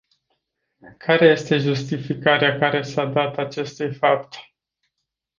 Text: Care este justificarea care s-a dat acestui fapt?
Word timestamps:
Care 0.97 1.25
este 1.25 1.57
justificarea 1.57 2.57
care 2.59 2.81
s-a 2.81 3.05
dat 3.05 3.37
acestui 3.37 3.93
fapt? 3.93 4.35